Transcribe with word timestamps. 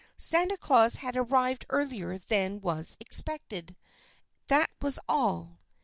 Santa 0.17 0.57
Claus 0.57 0.95
had 0.95 1.15
arrived 1.15 1.63
earlier 1.69 2.17
than 2.17 2.59
was 2.59 2.97
expected, 2.99 3.75
that 4.47 4.71
was 4.81 4.97
all. 5.07 5.59